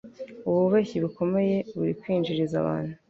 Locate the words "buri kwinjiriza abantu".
1.77-2.93